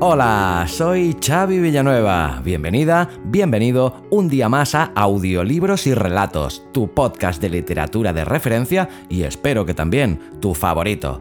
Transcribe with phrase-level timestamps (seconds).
[0.00, 2.40] Hola, soy Xavi Villanueva.
[2.44, 8.88] Bienvenida, bienvenido un día más a Audiolibros y Relatos, tu podcast de literatura de referencia
[9.08, 11.20] y espero que también tu favorito.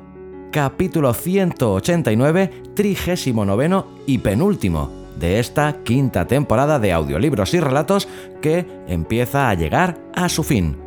[0.52, 8.08] Capítulo 189, trigésimo noveno y penúltimo de esta quinta temporada de Audiolibros y Relatos
[8.44, 10.87] que empieza a llegar a su fin.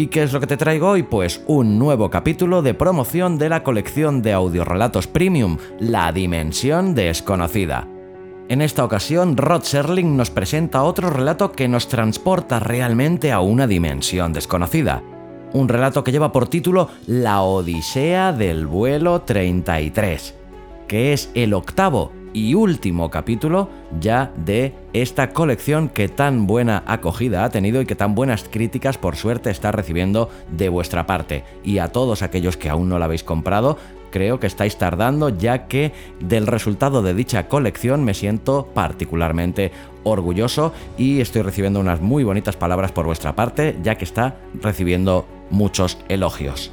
[0.00, 1.02] ¿Y qué es lo que te traigo hoy?
[1.02, 7.86] Pues un nuevo capítulo de promoción de la colección de audiorelatos premium, La Dimensión Desconocida.
[8.48, 13.66] En esta ocasión, Rod Serling nos presenta otro relato que nos transporta realmente a una
[13.66, 15.02] dimensión desconocida.
[15.52, 20.34] Un relato que lleva por título La Odisea del vuelo 33,
[20.88, 23.68] que es el octavo y último capítulo
[24.00, 28.98] ya de esta colección que tan buena acogida ha tenido y que tan buenas críticas
[28.98, 31.44] por suerte está recibiendo de vuestra parte.
[31.64, 33.78] Y a todos aquellos que aún no la habéis comprado,
[34.10, 39.72] creo que estáis tardando ya que del resultado de dicha colección me siento particularmente
[40.02, 45.26] orgulloso y estoy recibiendo unas muy bonitas palabras por vuestra parte ya que está recibiendo
[45.50, 46.72] muchos elogios.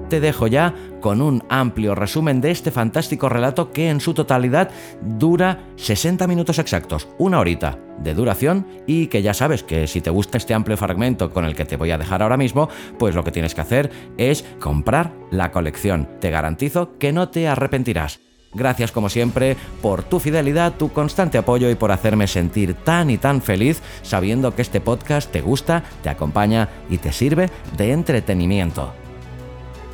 [0.09, 4.71] Te dejo ya con un amplio resumen de este fantástico relato que en su totalidad
[5.03, 10.11] dura 60 minutos exactos, una horita de duración y que ya sabes que si te
[10.11, 12.69] gusta este amplio fragmento con el que te voy a dejar ahora mismo,
[12.99, 16.09] pues lo que tienes que hacer es comprar la colección.
[16.21, 18.21] Te garantizo que no te arrepentirás.
[18.55, 23.19] Gracias como siempre por tu fidelidad, tu constante apoyo y por hacerme sentir tan y
[23.19, 28.93] tan feliz sabiendo que este podcast te gusta, te acompaña y te sirve de entretenimiento.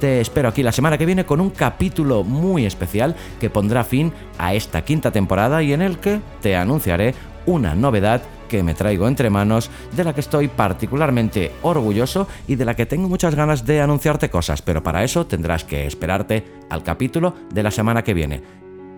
[0.02, 4.12] Te espero aquí la semana que viene con un capítulo muy especial que pondrá fin
[4.36, 7.14] a esta quinta temporada y en el que te anunciaré
[7.46, 12.64] una novedad que me traigo entre manos, de la que estoy particularmente orgulloso y de
[12.64, 16.82] la que tengo muchas ganas de anunciarte cosas, pero para eso tendrás que esperarte al
[16.82, 18.42] capítulo de la semana que viene.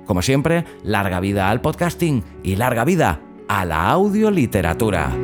[0.06, 5.14] Como siempre, larga vida al podcasting y larga vida a la audioliteratura.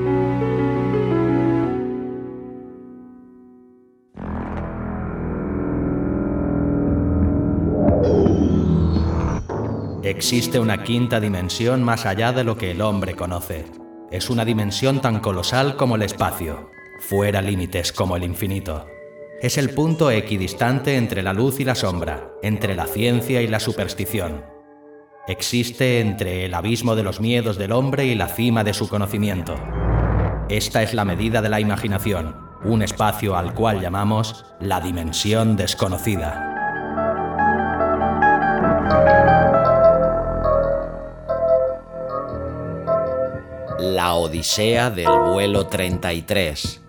[10.03, 13.67] Existe una quinta dimensión más allá de lo que el hombre conoce.
[14.11, 16.71] Es una dimensión tan colosal como el espacio,
[17.01, 18.87] fuera límites como el infinito.
[19.43, 23.61] Es el punto equidistante entre la luz y la sombra, entre la ciencia y la
[23.61, 24.43] superstición.
[25.29, 29.55] Existe entre el abismo de los miedos del hombre y la cima de su conocimiento.
[30.49, 36.50] Esta es la medida de la imaginación, un espacio al cual llamamos la dimensión desconocida.
[43.83, 46.83] La Odisea del vuelo 33.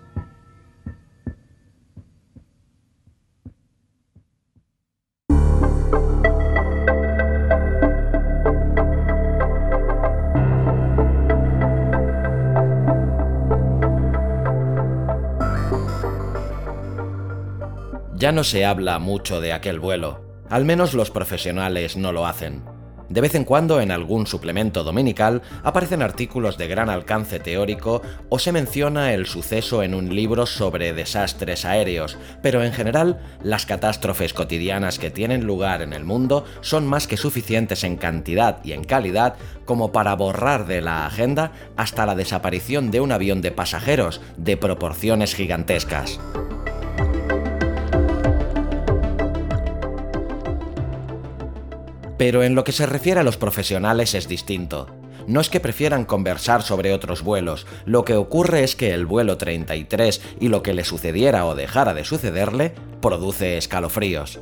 [18.14, 22.81] Ya no se habla mucho de aquel vuelo, al menos los profesionales no lo hacen.
[23.08, 28.38] De vez en cuando en algún suplemento dominical aparecen artículos de gran alcance teórico o
[28.38, 34.34] se menciona el suceso en un libro sobre desastres aéreos, pero en general las catástrofes
[34.34, 38.84] cotidianas que tienen lugar en el mundo son más que suficientes en cantidad y en
[38.84, 39.34] calidad
[39.64, 44.56] como para borrar de la agenda hasta la desaparición de un avión de pasajeros de
[44.56, 46.18] proporciones gigantescas.
[52.22, 54.86] Pero en lo que se refiere a los profesionales es distinto.
[55.26, 59.38] No es que prefieran conversar sobre otros vuelos, lo que ocurre es que el vuelo
[59.38, 64.38] 33 y lo que le sucediera o dejara de sucederle produce escalofríos.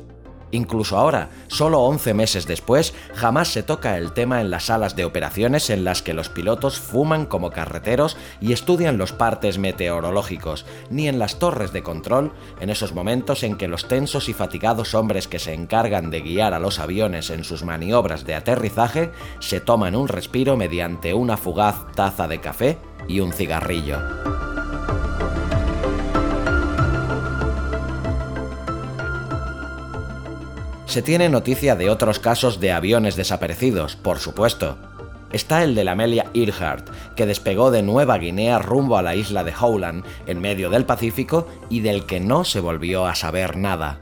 [0.51, 5.05] Incluso ahora, solo 11 meses después, jamás se toca el tema en las salas de
[5.05, 11.07] operaciones en las que los pilotos fuman como carreteros y estudian los partes meteorológicos, ni
[11.07, 15.27] en las torres de control, en esos momentos en que los tensos y fatigados hombres
[15.27, 19.95] que se encargan de guiar a los aviones en sus maniobras de aterrizaje se toman
[19.95, 22.77] un respiro mediante una fugaz taza de café
[23.07, 24.50] y un cigarrillo.
[30.91, 34.77] Se tiene noticia de otros casos de aviones desaparecidos, por supuesto.
[35.31, 39.45] Está el de la Amelia Earhart, que despegó de Nueva Guinea rumbo a la isla
[39.45, 44.01] de Howland, en medio del Pacífico, y del que no se volvió a saber nada.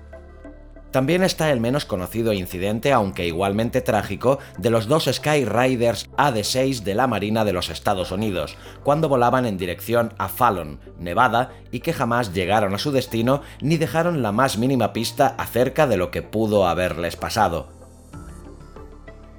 [0.91, 6.95] También está el menos conocido incidente, aunque igualmente trágico, de los dos Skyriders AD-6 de
[6.95, 11.93] la Marina de los Estados Unidos, cuando volaban en dirección a Fallon, Nevada, y que
[11.93, 16.23] jamás llegaron a su destino ni dejaron la más mínima pista acerca de lo que
[16.23, 17.67] pudo haberles pasado.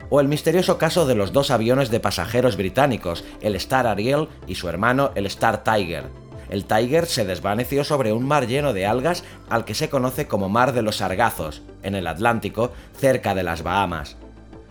[0.09, 4.57] O el misterioso caso de los dos aviones de pasajeros británicos, el Star Ariel y
[4.57, 6.11] su hermano el Star Tiger,
[6.51, 10.49] el Tiger se desvaneció sobre un mar lleno de algas al que se conoce como
[10.49, 14.17] Mar de los Sargazos, en el Atlántico, cerca de las Bahamas.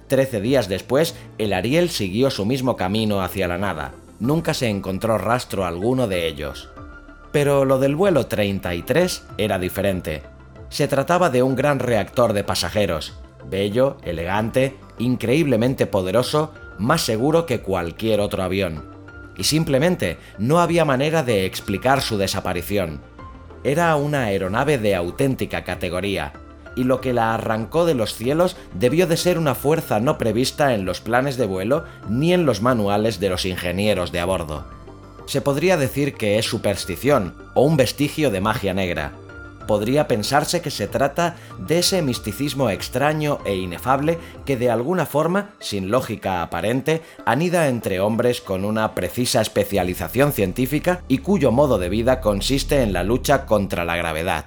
[0.08, 3.94] Trece días después, el Ariel siguió su mismo camino hacia la nada.
[4.20, 6.70] Nunca se encontró rastro alguno de ellos.
[7.32, 10.24] Pero lo del vuelo 33 era diferente.
[10.68, 13.14] Se trataba de un gran reactor de pasajeros,
[13.50, 18.89] bello, elegante, increíblemente poderoso, más seguro que cualquier otro avión
[19.40, 23.02] y simplemente no había manera de explicar su desaparición.
[23.64, 26.34] Era una aeronave de auténtica categoría,
[26.76, 30.74] y lo que la arrancó de los cielos debió de ser una fuerza no prevista
[30.74, 34.66] en los planes de vuelo ni en los manuales de los ingenieros de a bordo.
[35.26, 39.14] Se podría decir que es superstición o un vestigio de magia negra,
[39.70, 45.52] podría pensarse que se trata de ese misticismo extraño e inefable que de alguna forma,
[45.60, 51.90] sin lógica aparente, anida entre hombres con una precisa especialización científica y cuyo modo de
[51.90, 54.46] vida consiste en la lucha contra la gravedad.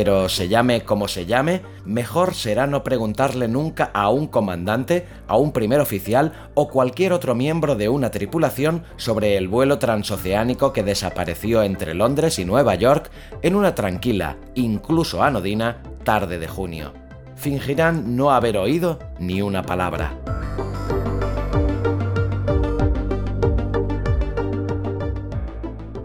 [0.00, 5.36] Pero se llame como se llame, mejor será no preguntarle nunca a un comandante, a
[5.36, 10.84] un primer oficial o cualquier otro miembro de una tripulación sobre el vuelo transoceánico que
[10.84, 13.10] desapareció entre Londres y Nueva York
[13.42, 16.94] en una tranquila, incluso anodina, tarde de junio.
[17.36, 20.39] Fingirán no haber oído ni una palabra.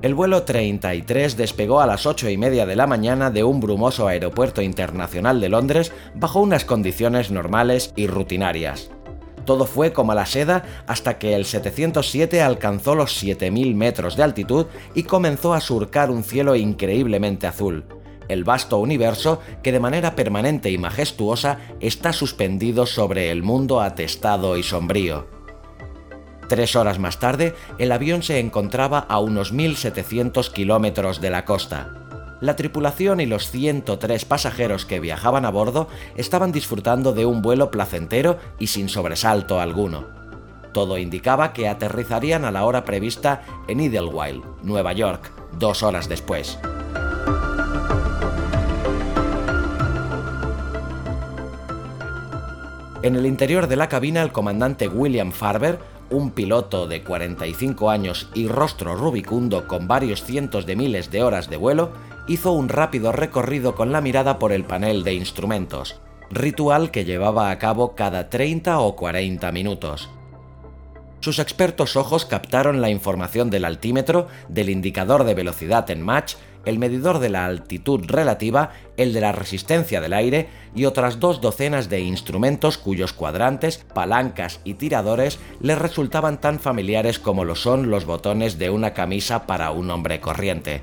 [0.06, 4.08] El vuelo 33 despegó a las 8 y media de la mañana de un brumoso
[4.08, 8.92] aeropuerto internacional de Londres bajo unas condiciones normales y rutinarias.
[9.46, 14.68] Todo fue como la seda hasta que el 707 alcanzó los 7.000 metros de altitud
[14.94, 17.86] y comenzó a surcar un cielo increíblemente azul,
[18.28, 24.56] el vasto universo que de manera permanente y majestuosa está suspendido sobre el mundo atestado
[24.56, 25.45] y sombrío.
[26.48, 31.90] Tres horas más tarde, el avión se encontraba a unos 1.700 kilómetros de la costa.
[32.42, 37.72] La tripulación y los 103 pasajeros que viajaban a bordo estaban disfrutando de un vuelo
[37.72, 40.06] placentero y sin sobresalto alguno.
[40.72, 46.60] Todo indicaba que aterrizarían a la hora prevista en Idlewild, Nueva York, dos horas después.
[53.02, 55.80] En el interior de la cabina, el comandante William Farber
[56.16, 61.50] un piloto de 45 años y rostro rubicundo con varios cientos de miles de horas
[61.50, 61.92] de vuelo,
[62.28, 66.00] hizo un rápido recorrido con la mirada por el panel de instrumentos,
[66.32, 70.10] ritual que llevaba a cabo cada 30 o 40 minutos.
[71.20, 76.80] Sus expertos ojos captaron la información del altímetro, del indicador de velocidad en Mach el
[76.80, 81.90] medidor de la altitud relativa, el de la resistencia del aire y otras dos docenas
[81.90, 88.06] de instrumentos cuyos cuadrantes, palancas y tiradores le resultaban tan familiares como lo son los
[88.06, 90.82] botones de una camisa para un hombre corriente.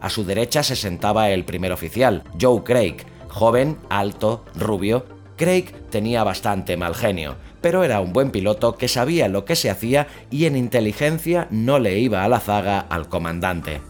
[0.00, 2.96] A su derecha se sentaba el primer oficial, Joe Craig,
[3.28, 5.04] joven, alto, rubio.
[5.36, 9.70] Craig tenía bastante mal genio, pero era un buen piloto que sabía lo que se
[9.70, 13.80] hacía y en inteligencia no le iba a la zaga al comandante.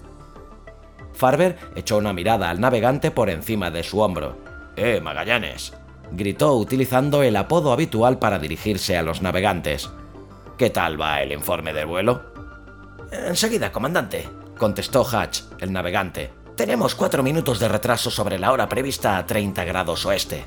[1.21, 4.39] Farber echó una mirada al navegante por encima de su hombro.
[4.75, 5.75] ¡Eh, Magallanes!
[6.13, 9.91] gritó utilizando el apodo habitual para dirigirse a los navegantes.
[10.57, 12.23] ¿Qué tal va el informe del vuelo?
[13.13, 16.31] Enseguida, comandante, contestó Hatch, el navegante.
[16.57, 20.47] Tenemos cuatro minutos de retraso sobre la hora prevista a 30 grados oeste.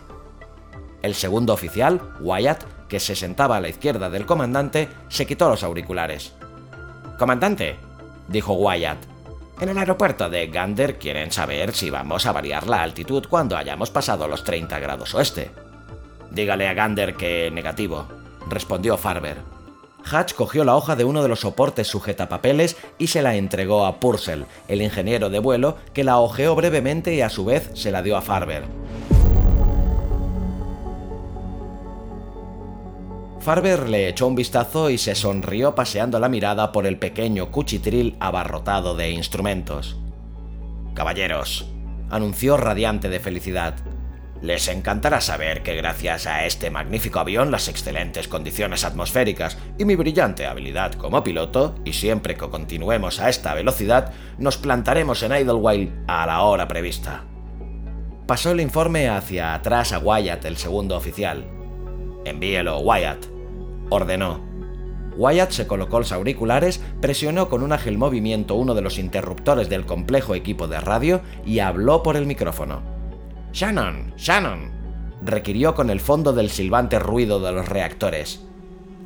[1.03, 5.63] El segundo oficial, Wyatt, que se sentaba a la izquierda del comandante, se quitó los
[5.63, 6.33] auriculares.
[7.19, 7.77] Comandante,
[8.27, 9.12] dijo Wyatt,
[9.59, 13.91] en el aeropuerto de Gander quieren saber si vamos a variar la altitud cuando hayamos
[13.91, 15.51] pasado los 30 grados oeste.
[16.31, 18.07] Dígale a Gander que negativo,
[18.49, 19.37] respondió Farber.
[20.05, 23.99] Hatch cogió la hoja de uno de los soportes sujetapapeles y se la entregó a
[23.99, 28.01] Purcell, el ingeniero de vuelo, que la hojeó brevemente y a su vez se la
[28.01, 28.65] dio a Farber.
[33.43, 38.15] Farber le echó un vistazo y se sonrió paseando la mirada por el pequeño cuchitril
[38.21, 39.97] abarrotado de instrumentos.
[40.93, 41.69] Caballeros,
[42.09, 43.75] anunció radiante de felicidad,
[44.41, 49.97] les encantará saber que gracias a este magnífico avión, las excelentes condiciones atmosféricas y mi
[49.97, 55.91] brillante habilidad como piloto, y siempre que continuemos a esta velocidad, nos plantaremos en Idlewild
[56.07, 57.25] a la hora prevista.
[58.25, 61.45] Pasó el informe hacia atrás a Wyatt, el segundo oficial.
[62.23, 63.32] Envíelo, Wyatt
[63.89, 64.53] ordenó.
[65.15, 69.85] Wyatt se colocó los auriculares, presionó con un ágil movimiento uno de los interruptores del
[69.85, 72.81] complejo equipo de radio y habló por el micrófono.
[73.51, 74.71] Shannon, Shannon,
[75.23, 78.43] requirió con el fondo del silbante ruido de los reactores.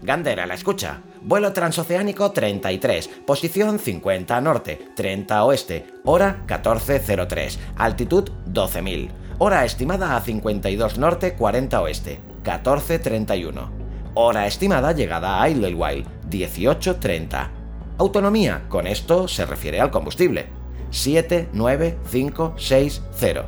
[0.02, 1.02] Gander a la escucha.
[1.22, 10.22] Vuelo transoceánico 33, posición 50 norte, 30 oeste, hora 1403, altitud 12.000, hora estimada a
[10.22, 13.77] 52 norte, 40 oeste, 1431.
[14.20, 17.52] Hora estimada llegada a Idlewild, 18.30.
[18.00, 20.48] Autonomía, con esto se refiere al combustible.
[20.90, 23.46] 7, 9, 5, 6, 0.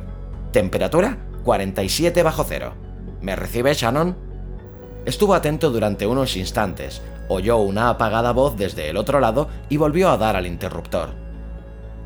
[0.52, 2.74] Temperatura, 47 bajo cero.
[3.20, 4.16] ¿Me recibe Shannon?
[5.06, 10.08] Estuvo atento durante unos instantes, oyó una apagada voz desde el otro lado y volvió
[10.08, 11.08] a dar al interruptor.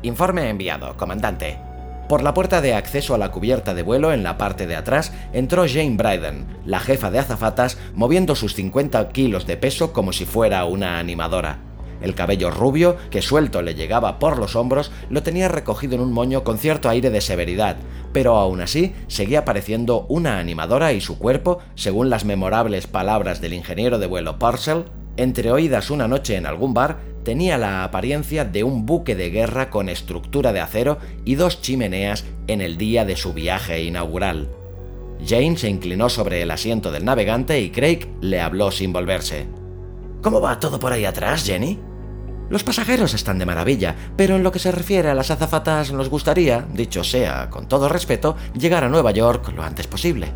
[0.01, 1.59] Informe enviado, comandante.
[2.07, 5.11] Por la puerta de acceso a la cubierta de vuelo en la parte de atrás
[5.33, 10.25] entró Jane Bryden, la jefa de azafatas, moviendo sus 50 kilos de peso como si
[10.25, 11.57] fuera una animadora.
[12.01, 16.13] El cabello rubio, que suelto le llegaba por los hombros, lo tenía recogido en un
[16.13, 17.77] moño con cierto aire de severidad,
[18.13, 23.53] pero aún así seguía pareciendo una animadora y su cuerpo, según las memorables palabras del
[23.53, 24.85] ingeniero de vuelo Parcel,
[25.17, 29.69] entre oídas una noche en algún bar, tenía la apariencia de un buque de guerra
[29.69, 34.47] con estructura de acero y dos chimeneas en el día de su viaje inaugural.
[35.25, 39.47] Jane se inclinó sobre el asiento del navegante y Craig le habló sin volverse.
[40.21, 41.79] ¿Cómo va todo por ahí atrás, Jenny?
[42.49, 46.09] Los pasajeros están de maravilla, pero en lo que se refiere a las azafatas nos
[46.09, 50.31] gustaría, dicho sea con todo respeto, llegar a Nueva York lo antes posible.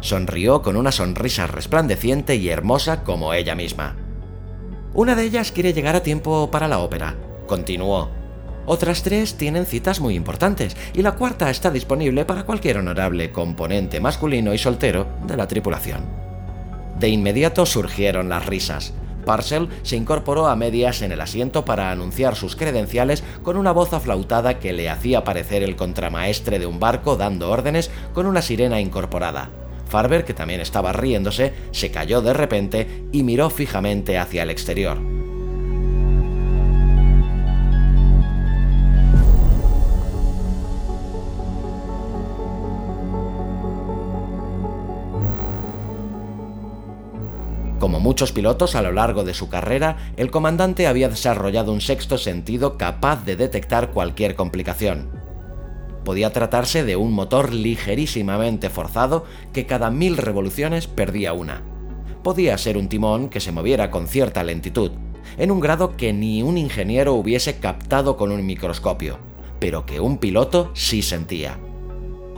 [0.00, 3.94] Sonrió con una sonrisa resplandeciente y hermosa como ella misma.
[4.96, 7.16] Una de ellas quiere llegar a tiempo para la ópera,
[7.48, 8.10] continuó.
[8.64, 13.98] Otras tres tienen citas muy importantes y la cuarta está disponible para cualquier honorable componente
[13.98, 16.04] masculino y soltero de la tripulación.
[17.00, 18.94] De inmediato surgieron las risas.
[19.26, 23.92] Parcel se incorporó a medias en el asiento para anunciar sus credenciales con una voz
[23.94, 28.80] aflautada que le hacía parecer el contramaestre de un barco dando órdenes con una sirena
[28.80, 29.50] incorporada.
[29.88, 34.98] Farber, que también estaba riéndose, se cayó de repente y miró fijamente hacia el exterior.
[47.78, 52.16] Como muchos pilotos a lo largo de su carrera, el comandante había desarrollado un sexto
[52.16, 55.23] sentido capaz de detectar cualquier complicación
[56.04, 61.62] podía tratarse de un motor ligerísimamente forzado que cada mil revoluciones perdía una.
[62.22, 64.92] Podía ser un timón que se moviera con cierta lentitud,
[65.36, 69.18] en un grado que ni un ingeniero hubiese captado con un microscopio,
[69.58, 71.58] pero que un piloto sí sentía.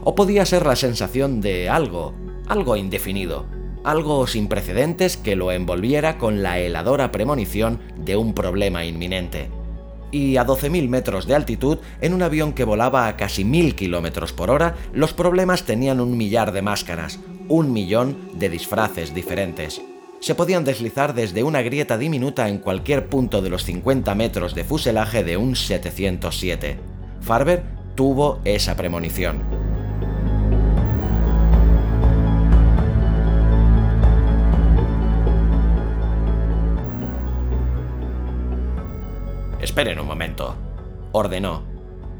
[0.03, 2.13] O podía ser la sensación de algo,
[2.47, 3.45] algo indefinido,
[3.83, 9.49] algo sin precedentes que lo envolviera con la heladora premonición de un problema inminente.
[10.11, 14.33] Y a 12.000 metros de altitud, en un avión que volaba a casi 1.000 kilómetros
[14.33, 19.81] por hora, los problemas tenían un millar de máscaras, un millón de disfraces diferentes.
[20.19, 24.63] Se podían deslizar desde una grieta diminuta en cualquier punto de los 50 metros de
[24.63, 26.79] fuselaje de un 707.
[27.21, 27.63] Farber
[27.95, 29.66] tuvo esa premonición.
[39.77, 40.55] Esperen un momento,
[41.11, 41.61] ordenó.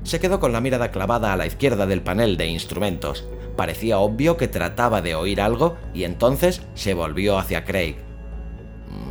[0.03, 3.25] Se quedó con la mirada clavada a la izquierda del panel de instrumentos.
[3.55, 7.95] Parecía obvio que trataba de oír algo y entonces se volvió hacia Craig.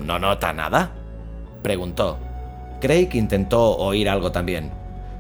[0.04, 0.92] ¿No nota nada?
[1.64, 2.20] preguntó.
[2.80, 4.70] Craig intentó oír algo también.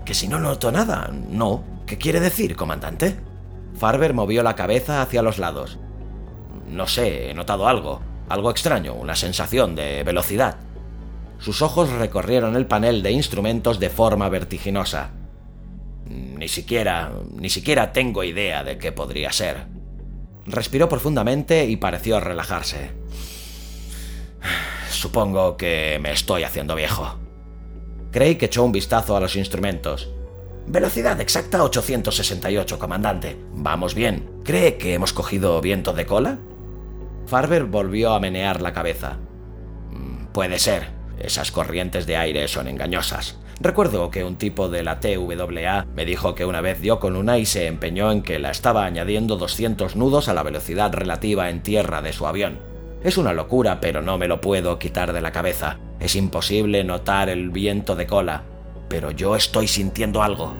[0.04, 1.10] ¿Que si no noto nada?
[1.28, 1.64] No.
[1.84, 3.16] ¿Qué quiere decir, comandante?
[3.76, 5.80] Farber movió la cabeza hacia los lados.
[6.68, 8.00] No sé, he notado algo.
[8.28, 10.58] Algo extraño, una sensación de velocidad.
[11.38, 15.10] Sus ojos recorrieron el panel de instrumentos de forma vertiginosa.
[16.08, 19.66] Ni siquiera, ni siquiera tengo idea de qué podría ser.
[20.46, 22.92] Respiró profundamente y pareció relajarse.
[24.90, 27.18] Supongo que me estoy haciendo viejo.
[28.12, 30.08] Craig echó un vistazo a los instrumentos.
[30.68, 33.36] Velocidad exacta 868, comandante.
[33.52, 34.40] Vamos bien.
[34.42, 36.38] ¿Cree que hemos cogido viento de cola?
[37.26, 39.18] Farber volvió a menear la cabeza.
[39.90, 40.95] Mm, puede ser.
[41.18, 43.38] Esas corrientes de aire son engañosas.
[43.58, 47.38] Recuerdo que un tipo de la TWA me dijo que una vez dio con una
[47.38, 51.62] y se empeñó en que la estaba añadiendo 200 nudos a la velocidad relativa en
[51.62, 52.58] tierra de su avión.
[53.02, 55.78] Es una locura, pero no me lo puedo quitar de la cabeza.
[56.00, 58.42] Es imposible notar el viento de cola,
[58.88, 60.54] pero yo estoy sintiendo algo.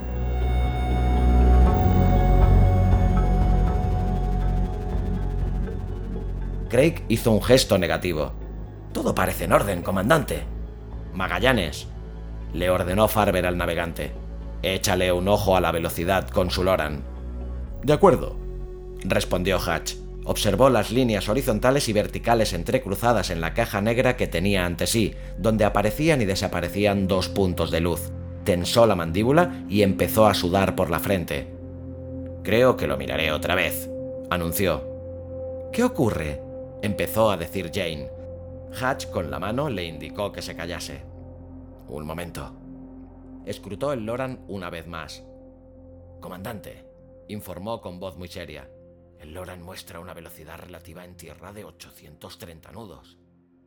[6.68, 8.45] Craig hizo un gesto negativo.
[8.96, 10.44] Todo parece en orden, comandante.
[11.12, 11.86] Magallanes,
[12.54, 14.12] le ordenó Farber al navegante.
[14.62, 17.04] Échale un ojo a la velocidad con su Loran.
[17.82, 18.38] De acuerdo,
[19.04, 19.96] respondió Hatch.
[20.24, 25.14] Observó las líneas horizontales y verticales entrecruzadas en la caja negra que tenía ante sí,
[25.36, 28.12] donde aparecían y desaparecían dos puntos de luz.
[28.44, 31.48] Tensó la mandíbula y empezó a sudar por la frente.
[32.42, 33.90] Creo que lo miraré otra vez,
[34.30, 34.88] anunció.
[35.70, 36.40] ¿Qué ocurre?
[36.80, 38.15] empezó a decir Jane.
[38.72, 41.02] Hatch con la mano le indicó que se callase.
[41.88, 42.54] Un momento.
[43.46, 45.24] Escrutó el Loran una vez más.
[46.20, 46.84] Comandante,
[47.28, 48.68] informó con voz muy seria.
[49.18, 53.18] El Loran muestra una velocidad relativa en tierra de 830 nudos.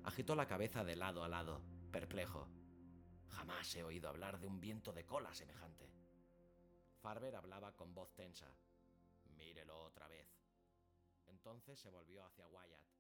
[0.04, 2.48] Agitó la cabeza de lado a lado, perplejo.
[3.30, 5.90] Jamás he oído hablar de un viento de cola semejante.
[7.02, 8.52] Farber hablaba con voz tensa.
[9.38, 10.28] Mírelo otra vez.
[11.28, 12.99] Entonces se volvió hacia Wyatt.